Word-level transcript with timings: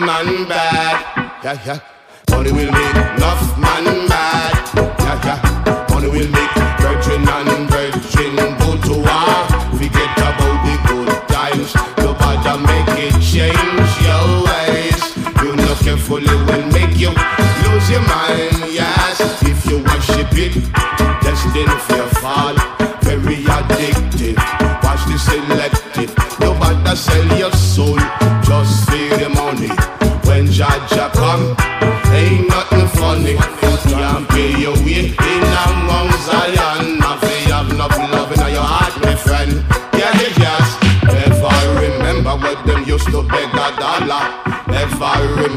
man 0.00 0.48
bad. 0.48 1.44
Yeah, 1.44 1.58
yeah. 1.66 1.78
Money 2.30 2.52
will 2.52 2.72
make 2.72 2.96
enough 2.96 3.58
man 3.58 3.84
mad. 4.08 4.54
Yeah, 4.74 5.26
yeah. 5.26 5.86
Money 5.90 6.08
will 6.08 6.30
make 6.30 6.54
virgin 6.80 7.28
and 7.28 7.70
virgin 7.70 8.36
go 8.60 8.76
to 8.86 8.94
war. 9.06 9.40
Forget 9.76 10.12
about 10.16 10.56
the 10.64 10.74
good 10.88 11.10
times. 11.28 11.74
Nobody 11.98 12.52
make 12.66 12.98
it 13.06 13.14
change 13.20 13.92
your 14.06 14.26
ways. 14.46 15.00
You 15.42 15.56
know 15.56 15.74
carefully 15.84 16.34
will 16.46 16.66
make 16.72 16.96
you 16.98 17.10
lose 17.10 17.90
your 17.90 18.02
mind. 18.02 18.49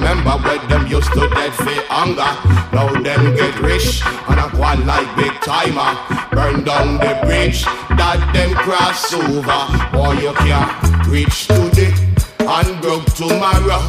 Remember 0.03 0.31
what 0.43 0.67
them 0.67 0.85
used 0.87 1.11
to 1.13 1.29
dead 1.29 1.53
for 1.53 1.79
hunger. 1.87 2.31
Now 2.75 2.91
them 2.91 3.35
get 3.35 3.57
rich 3.61 4.01
and 4.27 4.39
a 4.39 4.47
one 4.57 4.85
like 4.85 5.07
big 5.15 5.31
timer. 5.39 5.91
Burn 6.31 6.63
down 6.63 6.97
the 6.99 7.13
bridge 7.23 7.63
that 7.95 8.19
them 8.33 8.51
cross 8.53 9.13
over. 9.13 9.61
Boy, 9.95 10.19
you 10.19 10.33
can't 10.43 11.07
reach 11.07 11.47
today 11.47 11.93
and 12.39 12.81
broke 12.81 13.05
tomorrow. 13.15 13.79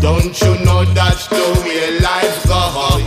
Don't 0.00 0.38
you 0.40 0.54
know 0.64 0.84
that's 0.94 1.26
the 1.26 1.44
way 1.66 1.98
life 1.98 2.46
go? 2.46 2.60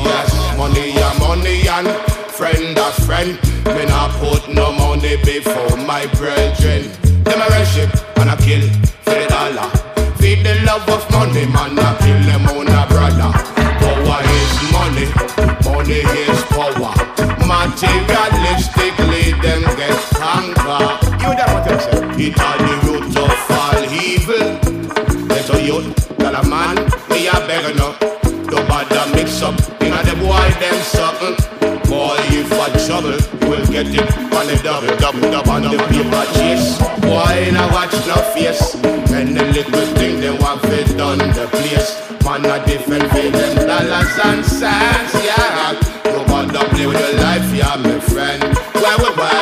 Yes, 0.04 0.58
money 0.58 0.92
ya 1.00 1.14
money 1.20 1.68
and 1.68 1.88
friend 2.36 2.78
a 2.78 2.92
friend. 3.08 3.40
Me 3.66 3.86
not 3.86 4.12
put 4.20 4.54
no 4.54 4.74
money 4.74 5.16
before 5.24 5.78
my 5.78 6.06
brethren. 6.20 6.92
Them 7.24 7.40
a 7.40 7.48
worship 7.56 7.92
and 8.20 8.30
a 8.30 8.38
kill 8.44 8.68
for 9.04 9.16
the 9.16 9.28
dollar. 9.30 9.97
Feed 10.28 10.44
the 10.44 10.60
love 10.66 10.90
of 10.90 11.10
money, 11.10 11.46
man, 11.46 11.80
a 11.80 11.96
kill 12.04 12.20
them 12.28 12.50
own 12.50 12.68
a 12.68 12.86
brother. 12.90 13.32
Power 13.80 14.20
is 14.36 14.56
money, 14.76 15.08
money 15.64 16.04
is 16.04 16.42
power. 16.52 16.92
Materialistically, 17.48 19.42
them 19.42 19.64
get 19.80 19.96
conquer. 20.20 20.84
You 21.24 21.32
know 21.32 21.48
what 21.56 21.72
I'm 21.72 21.80
saying? 21.80 22.20
It 22.20 22.36
all 22.44 22.58
the 22.60 22.76
root 22.84 23.16
of 23.16 23.52
all 23.56 23.80
evil. 24.04 24.48
Let 25.28 25.50
a 25.50 25.64
youth, 25.64 26.18
tell 26.18 26.36
a 26.36 26.44
man, 26.46 26.76
me 27.10 27.28
a 27.28 27.40
beggar 27.48 27.74
no. 27.76 27.96
Nobody 28.52 29.00
mix 29.16 29.42
up, 29.42 29.58
in 29.82 29.94
a 29.94 30.04
the 30.04 30.14
boy 30.20 30.50
them 30.60 30.76
something. 30.84 31.47
I 32.68 32.86
trouble, 32.86 33.16
we'll 33.48 33.66
get 33.68 33.88
it 33.88 34.12
on 34.36 34.46
the 34.48 34.60
double, 34.62 34.92
double, 34.98 35.22
double, 35.32 35.52
on 35.52 35.62
the 35.62 35.78
paper 35.88 36.26
chase. 36.36 36.76
Boy, 37.00 37.48
now 37.56 37.72
watch 37.72 37.94
no 38.04 38.20
face. 38.36 38.76
And 39.16 39.38
the 39.38 39.46
little 39.56 39.86
thing 39.96 40.20
they 40.20 40.32
want 40.32 40.62
fit 40.64 40.98
done 40.98 41.20
the 41.20 41.48
place. 41.48 41.96
Man, 42.26 42.44
a 42.44 42.60
different 42.66 43.08
way 43.14 43.32
than 43.32 43.68
dollars 43.68 44.20
and 44.22 44.44
cents, 44.44 45.14
yeah. 45.24 45.80
Nobody 46.04 46.60
play 46.76 46.88
with 46.88 47.00
your 47.00 47.14
life, 47.24 47.48
yeah, 47.56 47.76
my 47.80 48.00
friend. 48.02 48.44
Well, 48.76 48.98
well, 49.00 49.16
well, 49.16 49.37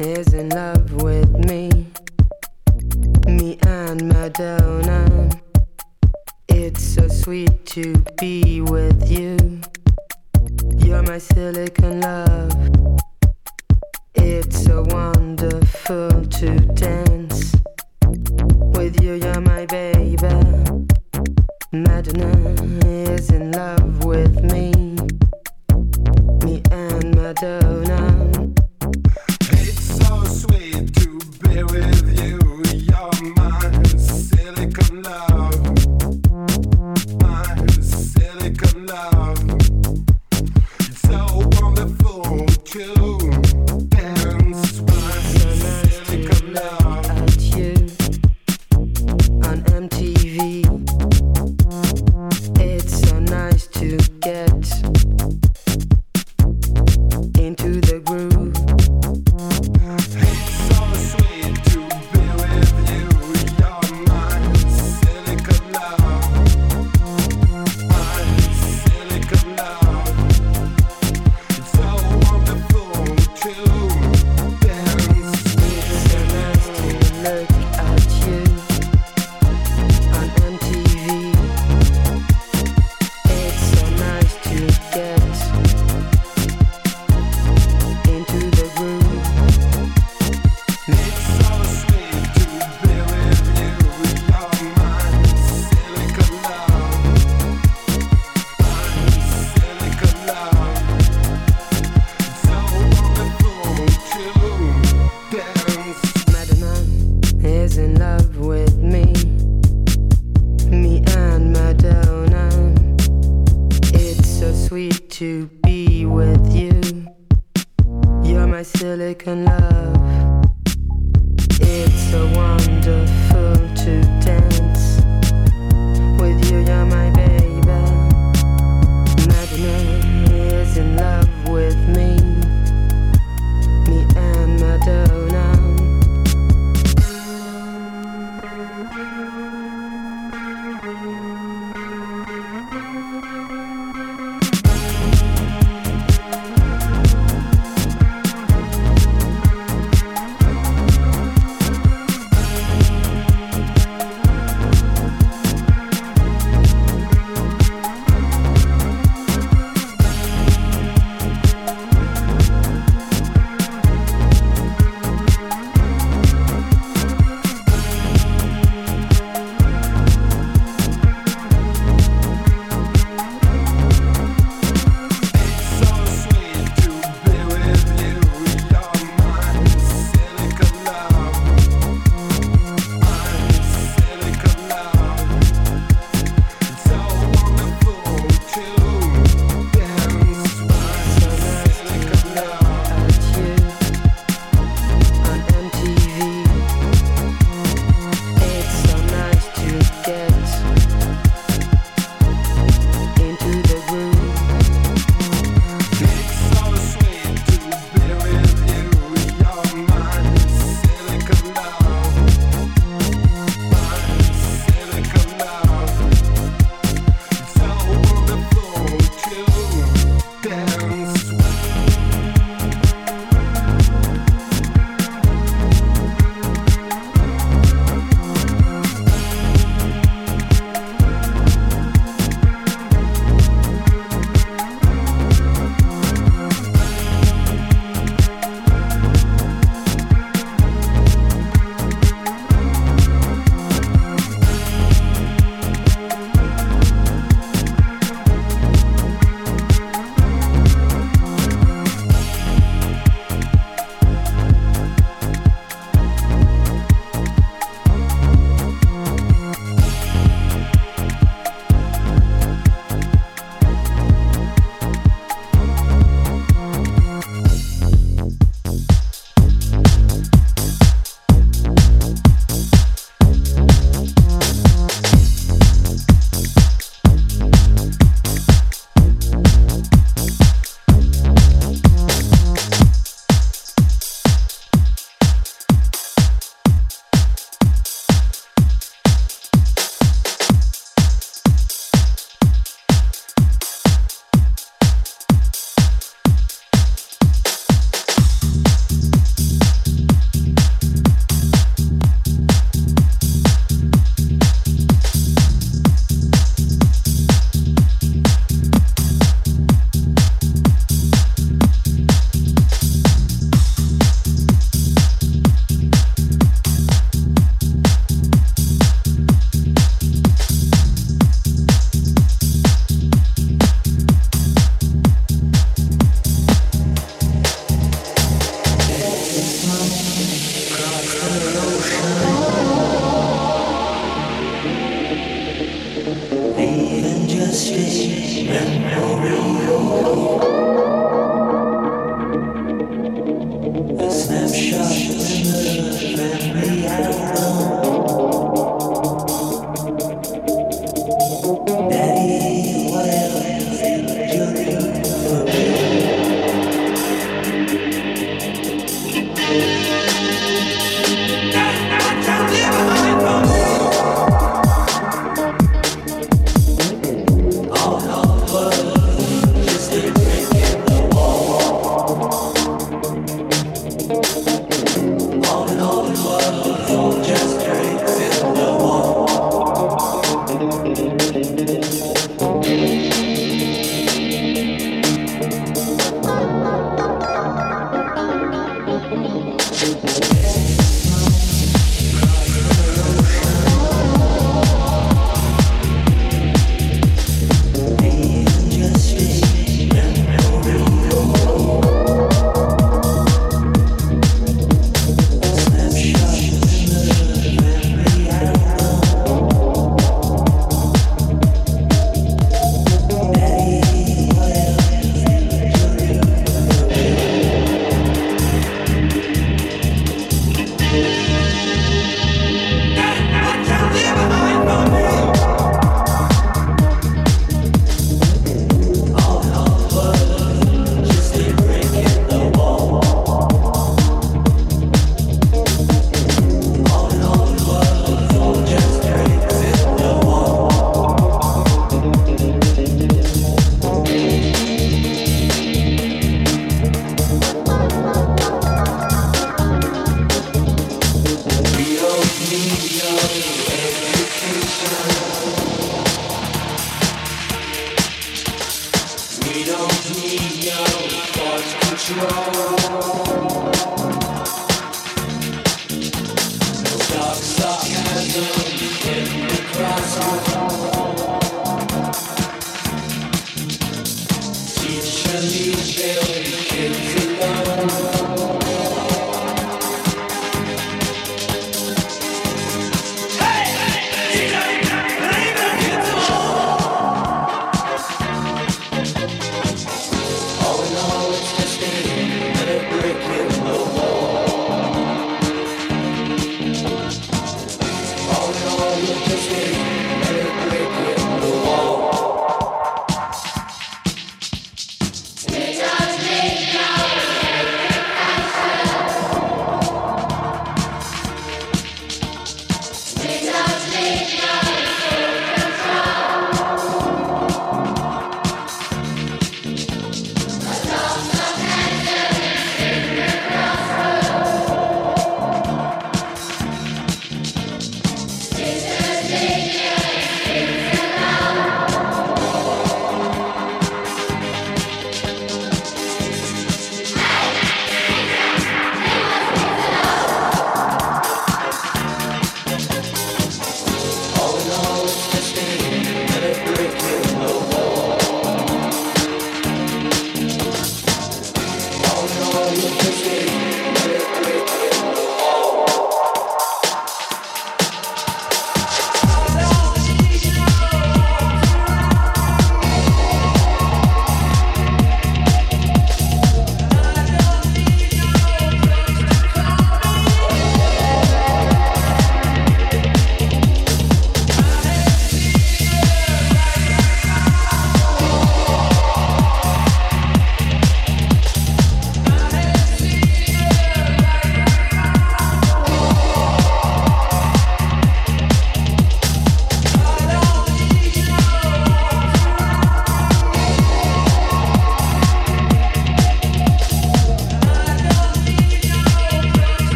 is 0.00 0.32
in 0.32 0.48
love 0.50 1.02
with 1.02 1.30
me. 1.46 1.70
Me 3.26 3.58
and 3.66 4.08
Madonna. 4.08 5.30
It's 6.48 6.82
so 6.82 7.08
sweet 7.08 7.66
to 7.66 7.94
be 8.20 8.57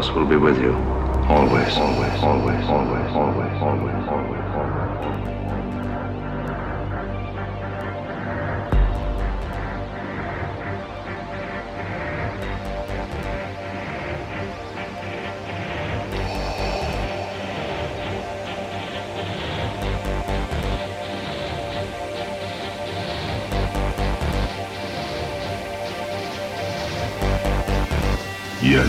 force 0.00 0.14
will 0.14 0.24
be 0.24 0.36
with 0.36 0.58
you. 0.58 0.72
Always. 1.28 1.76
Always. 1.76 1.99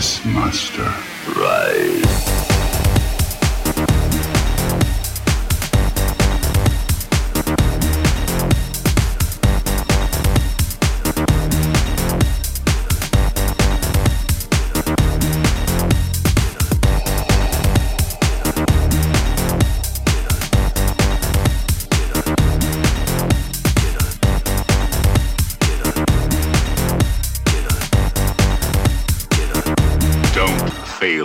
Yes, 0.02 0.24
Master. 0.24 0.92
Rise. 1.40 2.01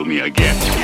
Me 0.08 0.20
again. 0.22 0.77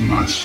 Yes, 0.00 0.44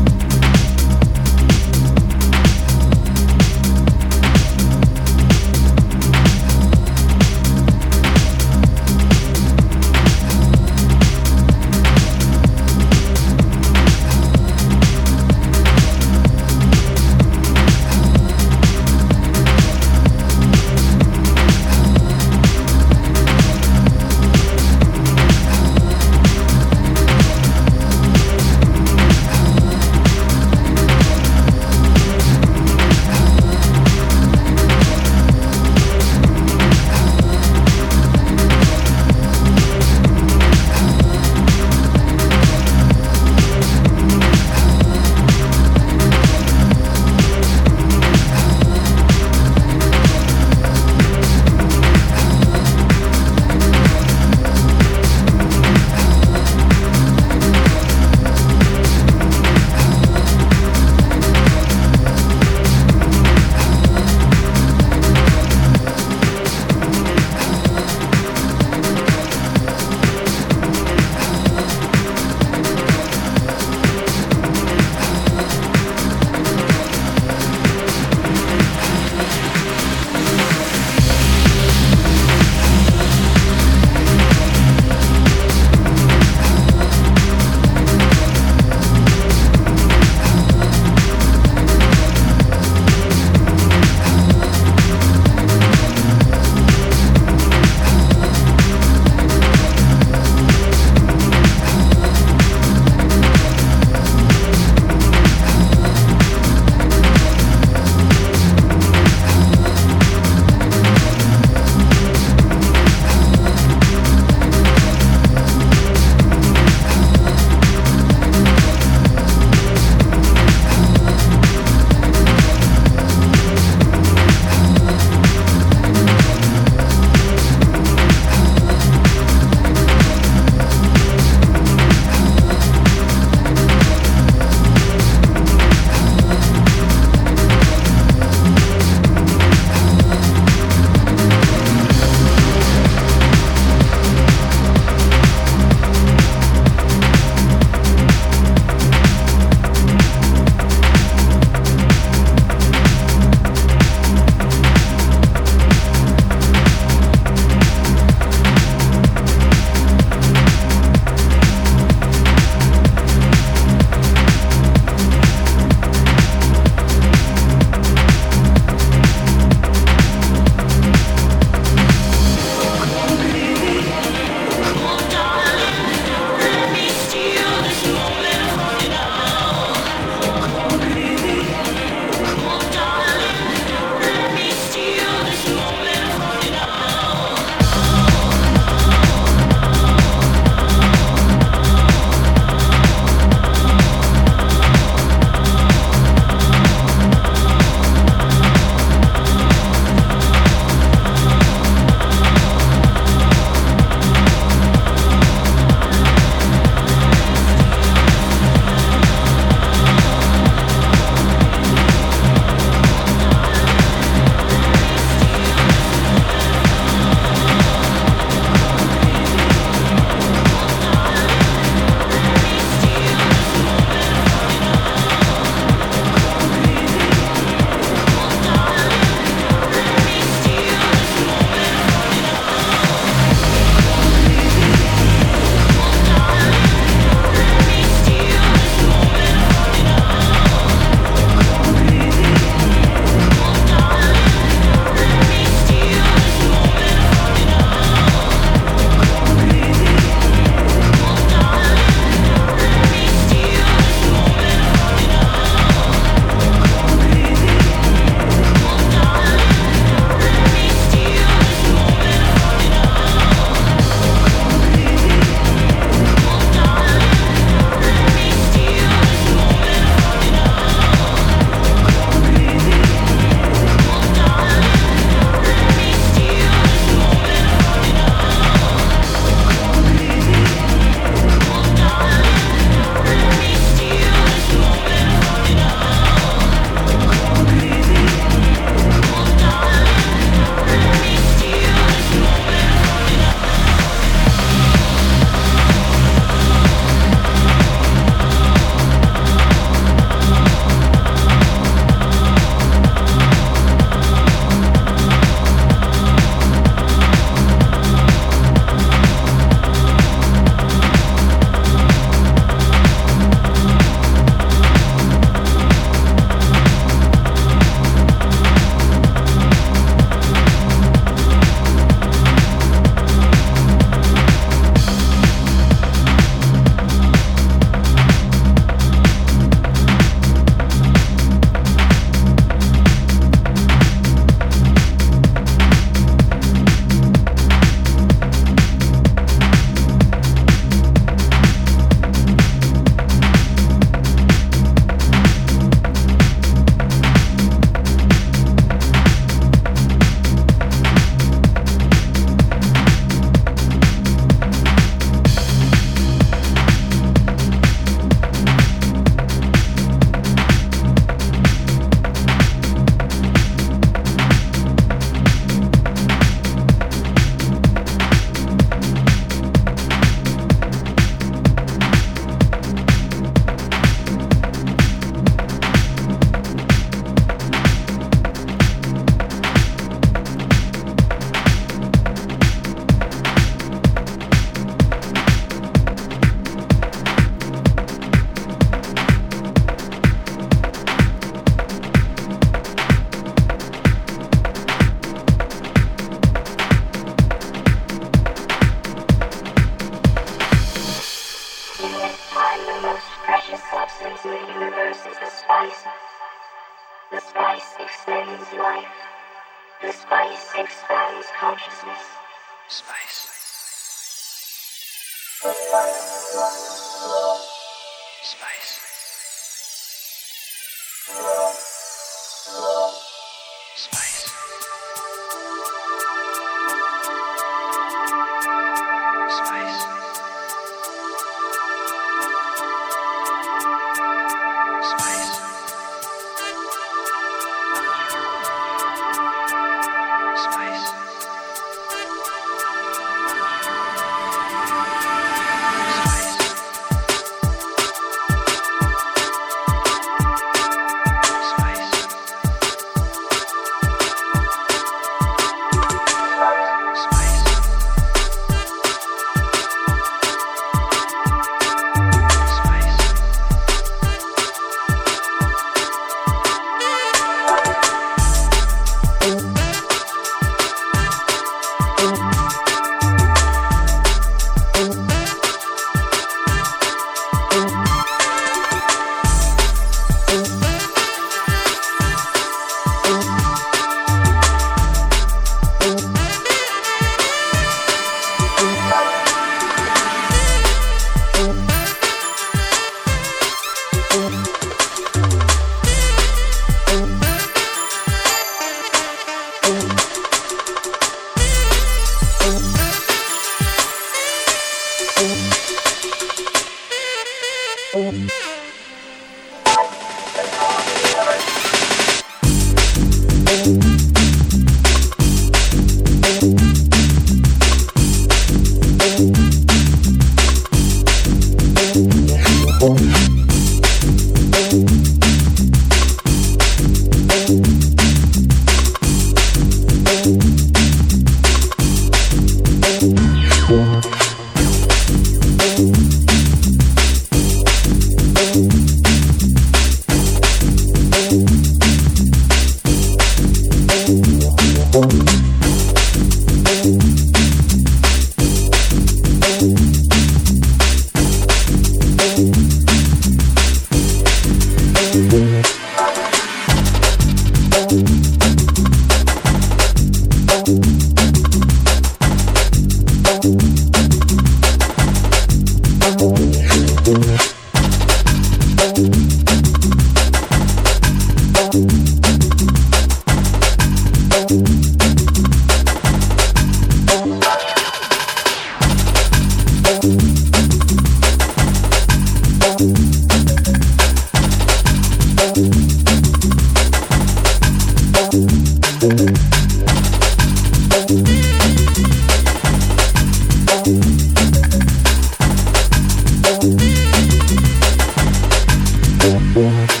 Boom. 599.53 600.00